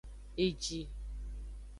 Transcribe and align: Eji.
Eji. 0.45 0.79